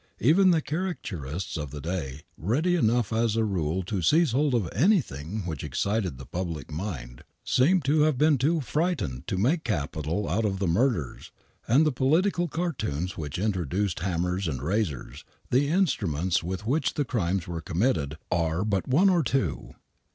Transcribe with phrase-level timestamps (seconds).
[0.19, 4.67] Even the caricaturists of the day, ready enough as a rule to seize hold of
[4.73, 10.27] anything which excited the public mind, seemeu to have been too frightened to make capital
[10.27, 11.31] out of the murders,
[11.67, 17.45] and the political cartoons which introduced hammers and razors, the instruments with which the crimes
[17.47, 19.75] were committed, are but one or two.